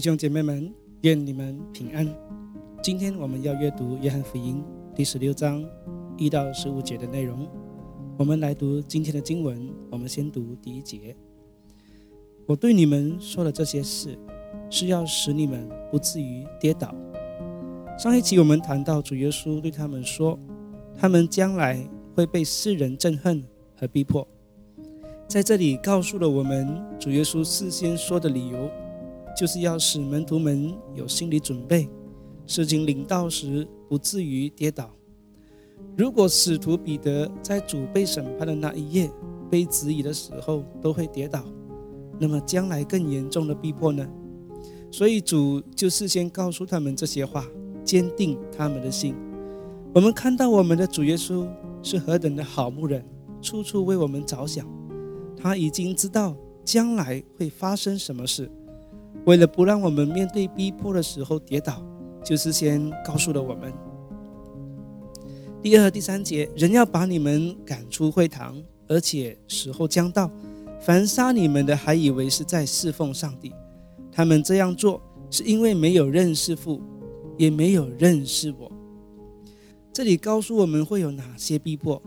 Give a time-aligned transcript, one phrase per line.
[0.00, 2.08] 弟兄姐妹们，愿你们平安。
[2.82, 5.62] 今天我们要阅读约翰福音第十六章
[6.16, 7.46] 一到十五节的内容。
[8.16, 9.70] 我们来读今天的经文。
[9.90, 11.14] 我们先读第一节：
[12.46, 14.18] 我对你们说的这些事，
[14.70, 16.94] 是要使你们不至于跌倒。
[17.98, 20.38] 上一期我们谈到主耶稣对他们说，
[20.96, 23.44] 他们将来会被世人憎恨
[23.76, 24.26] 和逼迫。
[25.28, 28.70] 在这里告诉了我们，主耶稣事先说的理由。
[29.40, 31.88] 就是要使门徒们有心理准备，
[32.46, 34.90] 事情领到时不至于跌倒。
[35.96, 39.10] 如果使徒彼得在主被审判的那一夜
[39.50, 41.42] 被质疑的时候都会跌倒，
[42.18, 44.06] 那么将来更严重的逼迫呢？
[44.90, 47.46] 所以主就事先告诉他们这些话，
[47.82, 49.14] 坚定他们的心。
[49.94, 51.48] 我们看到我们的主耶稣
[51.82, 53.02] 是何等的好牧人，
[53.40, 54.68] 处处为我们着想。
[55.34, 58.52] 他已经知道将来会发生什么事。
[59.26, 61.82] 为了不让我们面对逼迫的时候跌倒，
[62.24, 63.72] 就是先告诉了我们。
[65.62, 68.56] 第二、第三节，人要把你们赶出会堂，
[68.88, 70.30] 而且时候将到，
[70.80, 73.52] 凡杀你们的，还以为是在侍奉上帝。
[74.10, 75.00] 他们这样做，
[75.30, 76.80] 是因为没有认识父，
[77.36, 78.72] 也没有认识我。
[79.92, 82.00] 这里告诉我们会有哪些逼迫？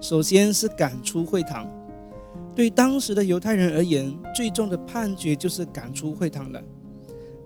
[0.00, 1.68] 首先是赶出会堂。
[2.54, 6.62] 对当时的犹太人而言，最重的判决就是赶出会堂了。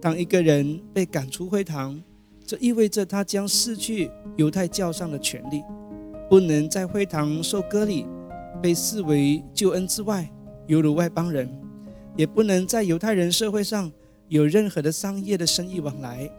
[0.00, 2.00] 当一个人被赶出会堂，
[2.46, 5.62] 这意味着他将失去犹太教上的权利，
[6.28, 8.06] 不能在会堂受割礼，
[8.62, 10.30] 被视为救恩之外，
[10.66, 11.50] 犹如外邦人，
[12.16, 13.90] 也不能在犹太人社会上
[14.28, 16.30] 有任何的商业的生意往来。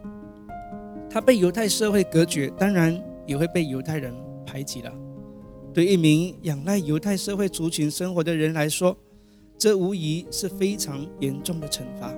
[1.09, 4.13] 他被犹太社会隔绝，当然也会被犹太人
[4.45, 4.93] 排挤了。
[5.73, 8.97] 对一名仰赖犹太社会族群生活的人来说，
[9.57, 12.13] 这无疑是非常严重的惩罚。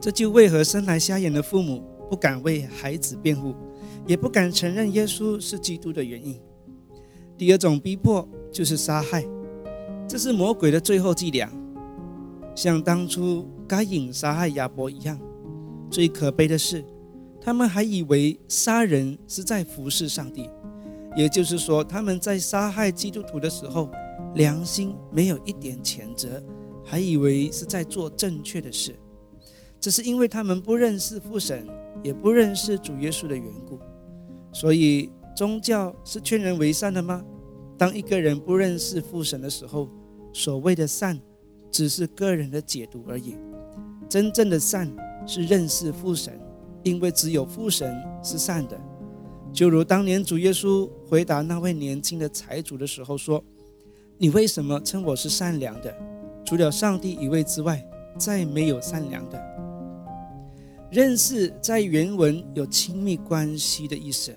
[0.00, 3.54] 这就为何生来瞎眼的父母不敢为孩子辩护，
[4.06, 6.38] 也不敢承认耶稣是基督的原因。
[7.38, 9.24] 第二种逼迫就是杀害，
[10.08, 11.50] 这是魔鬼的最后伎俩，
[12.54, 15.18] 像当初该隐杀害亚伯一样。
[15.90, 16.84] 最可悲的是，
[17.40, 20.48] 他们还以为杀人是在服侍上帝。
[21.16, 23.90] 也就是说，他们在杀害基督徒的时候，
[24.34, 26.42] 良心没有一点谴责，
[26.84, 28.94] 还以为是在做正确的事。
[29.80, 31.66] 只是因为他们不认识父神，
[32.02, 33.78] 也不认识主耶稣的缘故。
[34.52, 37.24] 所以，宗教是劝人为善的吗？
[37.78, 39.88] 当一个人不认识父神的时候，
[40.32, 41.18] 所谓的善，
[41.70, 43.36] 只是个人的解读而已。
[44.08, 44.90] 真正的善
[45.26, 46.38] 是认识父神，
[46.82, 48.78] 因为只有父神是善的。
[49.56, 53.42] 就如当年主耶稣回答那位年轻的财主的时候说
[54.18, 55.96] ：“你为什么称我是善良的？
[56.44, 57.82] 除了上帝一位之外，
[58.18, 59.42] 再没有善良的。”
[60.92, 64.30] 认识在原文有亲密关系的意思。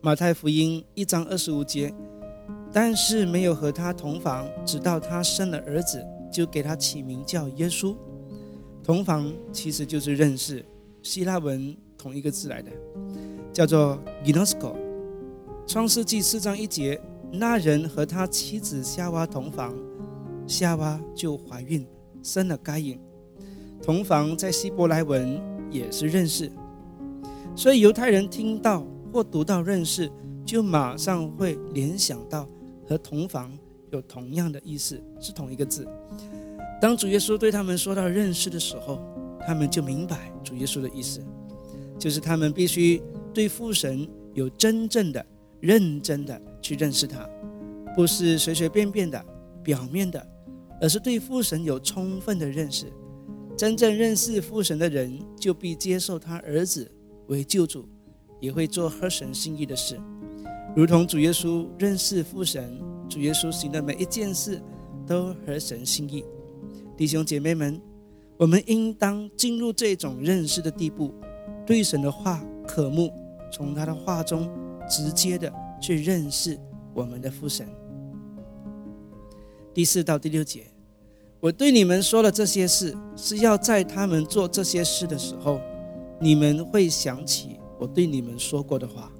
[0.00, 1.94] 马太福音一章二十五节，
[2.72, 7.94] 但是没有和他同房，直到他生了儿子，就给他起名叫耶稣。
[8.82, 10.64] 同房其实就是认识，
[11.00, 12.72] 希腊文同一个字来的。
[13.52, 14.74] 叫做 Ginosco，
[15.66, 17.00] 创世纪四章一节，
[17.32, 19.74] 那人和他妻子夏娃同房，
[20.46, 21.86] 夏娃就怀孕，
[22.22, 22.98] 生了该隐。
[23.82, 26.50] 同房在希伯来文也是认识，
[27.54, 30.10] 所以犹太人听到或读到认识，
[30.44, 32.48] 就马上会联想到
[32.86, 33.56] 和同房
[33.90, 35.86] 有同样的意思，是同一个字。
[36.80, 39.00] 当主耶稣对他们说到认识的时候，
[39.46, 41.20] 他们就明白主耶稣的意思，
[41.98, 43.02] 就是他们必须。
[43.38, 44.04] 对父神
[44.34, 45.24] 有真正的、
[45.60, 47.24] 认真的去认识他，
[47.94, 49.24] 不是随随便便的、
[49.62, 50.28] 表面的，
[50.80, 52.86] 而是对父神有充分的认识。
[53.56, 56.90] 真正认识父神的人，就必接受他儿子
[57.28, 57.88] 为救主，
[58.40, 59.96] 也会做合神心意的事，
[60.74, 64.60] 如同主耶稣认识父神，主耶稣行的每一件事
[65.06, 66.24] 都合神心意。
[66.96, 67.80] 弟兄姐妹们，
[68.36, 71.14] 我们应当进入这种认识的地步，
[71.64, 73.08] 对神的话渴慕。
[73.50, 74.50] 从他的话中
[74.88, 76.58] 直接的去认识
[76.94, 77.66] 我们的父神。
[79.74, 80.66] 第四到第六节，
[81.40, 85.60] 我对你们说了这些事，是要在他们做这些事的时候，
[86.20, 89.12] 你们会想起我对你们说过的话。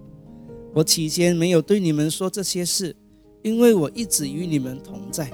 [0.75, 2.95] 我起先没有对你们说这些事，
[3.43, 5.31] 因为我一直与你们同在。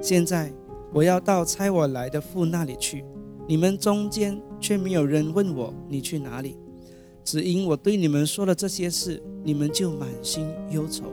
[0.00, 0.52] 现在
[0.92, 3.04] 我要到差我来的父那里去，
[3.48, 6.56] 你们中间却没有人问我你去哪里。
[7.24, 11.04] 只因我对你们说了这些事，你们就满心忧愁。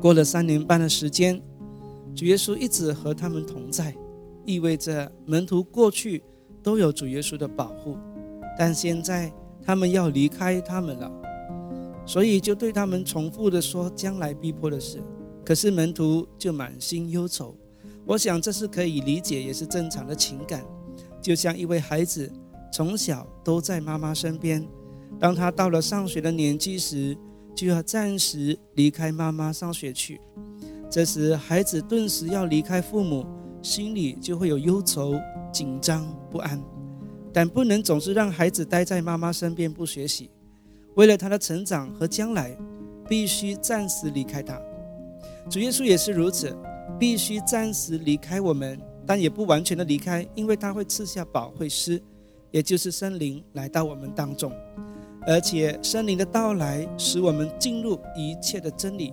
[0.00, 1.40] 过了三年半的时间，
[2.14, 3.94] 主耶稣一直和他们同在，
[4.44, 6.22] 意味着门徒过去
[6.62, 7.96] 都有主耶稣的保护，
[8.58, 9.32] 但现在
[9.64, 11.10] 他们要离开他们了，
[12.04, 15.00] 所以就对他们重复的说将来逼迫的事。
[15.44, 17.56] 可是门徒就满心忧愁。
[18.04, 20.64] 我想这是可以理解，也是正常的情感。
[21.22, 22.30] 就像一位孩子
[22.76, 24.62] 从小都在妈妈身边，
[25.18, 27.16] 当他到了上学的年纪时，
[27.54, 30.20] 就要暂时离开妈妈上学去。
[30.90, 33.24] 这时孩子顿时要离开父母，
[33.62, 35.18] 心里就会有忧愁。
[35.50, 36.62] 紧张不安，
[37.32, 40.28] 但不能总是让孩子待在妈妈身边不学习。
[40.96, 42.54] 为了他的成长和将来，
[43.08, 44.60] 必须暂时离开他。
[45.48, 46.54] 主耶稣也是如此，
[46.98, 52.02] 必须暂时离开我们，但也不完全的离开，因为他会赐下保惠师，
[52.50, 54.52] 也就是圣灵来到我们当中。
[55.26, 59.12] 而且圣灵的到来使我们进入一切的真理，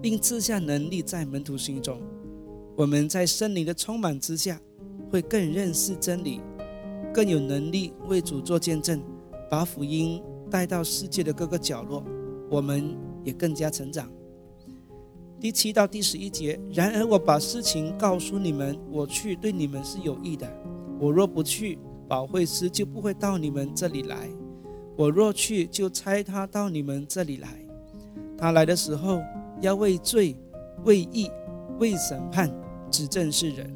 [0.00, 2.00] 并赐下能力在门徒心中。
[2.76, 4.60] 我们在圣灵的充满之下。
[5.10, 6.40] 会更认识真理，
[7.12, 9.02] 更有能力为主做见证，
[9.50, 12.04] 把福音带到世界的各个角落。
[12.48, 14.08] 我们也更加成长。
[15.40, 20.48] 第七到第十一节，然而我把事情告诉你们，我去对你们是有益的。
[21.00, 21.76] 我若不去，
[22.10, 24.16] 保惠师就不会到你们这里来；
[24.96, 27.64] 我若去，就差他到你们这里来。
[28.36, 29.22] 他来的时候，
[29.60, 30.36] 要为罪、
[30.84, 31.30] 为义、
[31.78, 32.52] 为审判
[32.90, 33.72] 指证世人，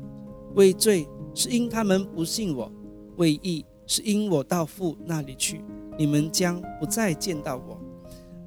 [0.57, 1.07] 为罪。
[1.37, 2.71] 是因他们不信我，
[3.17, 5.65] 为义是因我到父那里去，
[5.99, 7.77] 你们将不再见到我；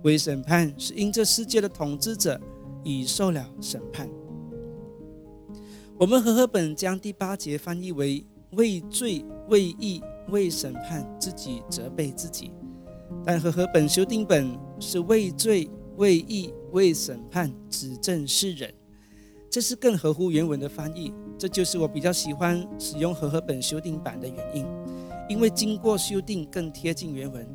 [0.03, 2.39] 为审判是因这世界的统治者
[2.85, 4.09] 已受了审判。
[5.97, 12.51] 我们和合本将第八节翻译为为罪、为义、为审判自己责备自己，
[13.25, 18.73] 但和合本修订本是为罪、为义、为审判指证世人，
[19.49, 21.13] 这是更合乎原文的翻译。
[21.37, 24.65] 这就是我比较喜欢使用和合本修订版的原因，
[25.29, 27.47] 因为经过修订更贴近原文。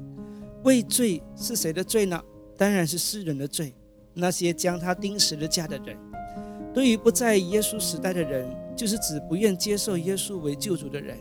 [0.62, 2.22] 畏罪是谁的罪呢？
[2.56, 3.74] 当然是世人的罪，
[4.14, 5.96] 那些将他钉十字架的人。
[6.72, 11.18] 对于不在耶稣时代的人，就是指不愿接受耶稣为救主的人。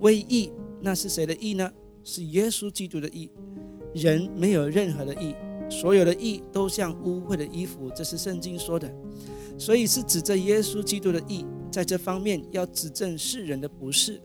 [0.00, 1.70] 为义，那是谁的义呢？
[2.04, 3.30] 是耶稣基督的义。
[3.94, 5.34] 人没有任何的义，
[5.70, 8.92] 所有的义都像污秽的衣服，这是圣经说的。
[9.58, 11.44] 所以是指着耶稣基督的义。
[11.70, 14.20] 在这方面要指证世人的不是，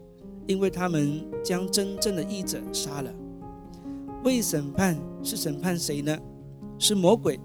[0.48, 3.14] 因为他们将真正的义者杀了。
[4.24, 6.18] 为审判是审判谁呢？
[6.80, 7.40] 是魔鬼。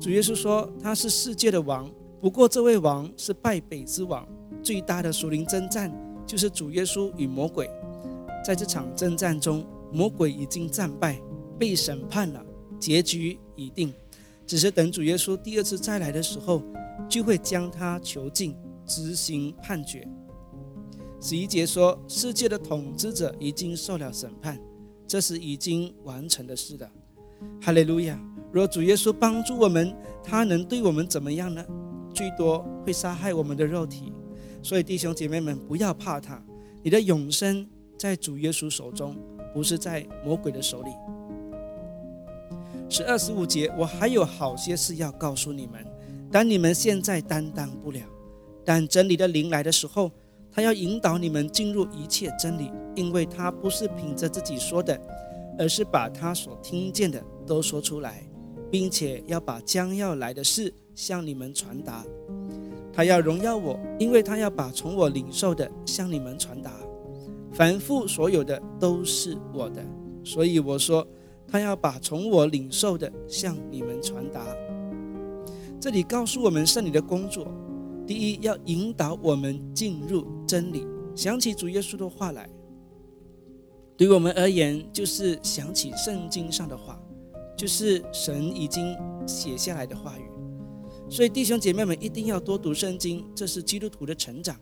[0.00, 4.26] 主耶稣说他是世界的王，不过这位王是败北之王。
[4.62, 5.90] 最大的属灵征战
[6.26, 7.68] 就是主耶稣与魔鬼。
[8.44, 11.20] 在这场征战中，魔鬼已经战败，
[11.58, 12.44] 被审判了，
[12.78, 13.92] 结局已定。
[14.46, 16.62] 只是等主耶稣第二次再来的时候，
[17.08, 18.54] 就会将他囚禁。
[18.86, 20.04] 执行判决。
[21.20, 24.60] 十一节说，世界的统治者已经受了审判，
[25.06, 26.90] 这是已经完成的事了。
[27.62, 28.20] 哈利路亚！
[28.50, 29.94] 若主耶稣帮助我们，
[30.24, 31.64] 他能对我们怎么样呢？
[32.20, 34.12] 最多会杀害我们的肉体。
[34.62, 36.38] 所以弟兄姐妹们，不要怕他，
[36.82, 39.16] 你的永生在主耶稣手中，
[39.54, 40.90] 不是在魔鬼的手里。
[42.90, 45.82] 十二十五节，我还有好些事要告诉你们，
[46.30, 48.02] 但你们现在担当不了。
[48.66, 50.12] 但真理的灵来的时候，
[50.52, 55.00] 他要引导你们进入一切真理，因为他不是凭着自己说的，
[55.58, 58.22] 而是把他所听见的都说出来，
[58.70, 60.70] 并且要把将要来的事
[61.00, 62.04] 向你们传达。
[62.92, 66.72] 他要荣耀我，因为他要把从我领受的向你们传达。
[67.52, 69.82] 凡父所有的都是我的，
[70.22, 71.06] 所以我说，
[71.48, 74.44] 他要把从我领受的向你们传达。
[75.80, 77.46] 这里告诉我们圣灵的工作。
[78.06, 80.86] 第一，要引导我们进入真理。
[81.14, 82.46] 想起主耶稣的话来，
[83.96, 87.00] 对我们而言，就是想起圣经上的话，
[87.56, 88.94] 就是神已经
[89.26, 90.29] 写下来的话语。
[91.10, 94.56] 所以，弟兄姐妹们一定要多读圣经，这是基督徒的成长。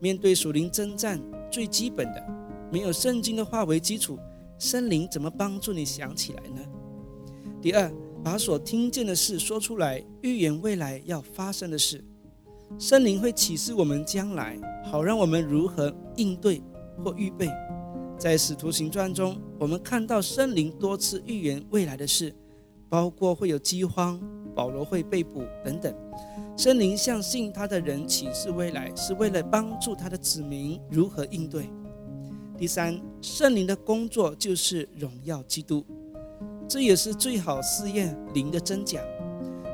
[0.00, 2.20] 面对属灵征战，最基本的，
[2.68, 4.18] 没有圣经的话为基础，
[4.58, 6.60] 圣灵怎么帮助你想起来呢？
[7.62, 7.90] 第二，
[8.24, 12.04] 把所听见的事说出来，预言未来要发生的事。
[12.76, 14.58] 圣灵会启示我们将来，
[14.90, 16.60] 好让我们如何应对
[17.04, 17.48] 或预备。
[18.18, 22.34] 在使徒行传中，我们看到圣灵多次预言未来的事，
[22.88, 24.20] 包括会有饥荒、
[24.54, 25.94] 保罗会被捕等等。
[26.56, 31.68] 圣灵向信他的人启示未来，是为了帮助他的子民如何应对。
[32.56, 35.84] 第三，圣灵的工作就是荣耀基督，
[36.68, 39.00] 这也是最好试验灵的真假。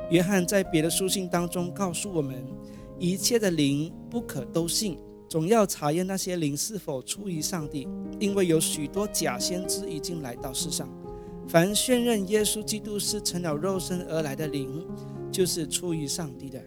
[0.09, 2.43] 约翰在别的书信当中告诉我们。
[2.99, 4.95] 一切的灵不可都信，
[5.27, 7.87] 总要查验那些灵是否出于上帝，
[8.19, 10.87] 因为有许多假先知已经来到世上。
[11.51, 14.87] 凡宣认耶稣基督是成了肉身而来的灵，
[15.29, 16.63] 就是出于上帝的。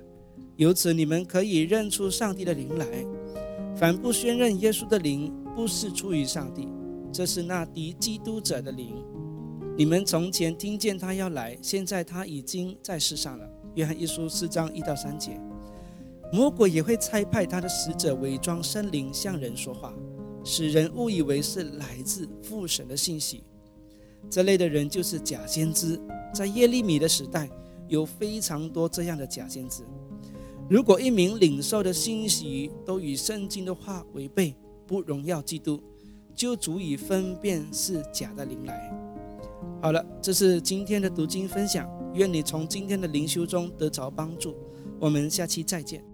[0.56, 2.86] 由此你们可以认出上帝的灵来。
[3.74, 6.68] 凡不宣认耶稣的灵，不是出于上帝，
[7.10, 9.02] 这是那敌基督者的灵。
[9.74, 13.50] 你们从前听见他要来，现在他已经在世上了。
[13.76, 15.40] 约翰一书四章一到三节。
[16.30, 19.94] 魔鬼也会差派他的使者伪装生灵向人说话，
[20.44, 23.44] 使人误以为是来自父神的信息。
[24.30, 26.00] 这类的人就是假先知。
[26.32, 27.48] 在耶利米的时代，
[27.88, 29.82] 有非常多这样的假先知。
[30.68, 34.54] 如果一名领受的信息都与圣经的话违背，
[34.86, 35.80] 不荣耀基督，
[36.34, 38.92] 就足以分辨是假的灵来。
[39.80, 41.88] 好了，这是今天的读经分享。
[42.14, 44.54] 愿你从今天的灵修中得着帮助。
[44.98, 46.13] 我们下期再见。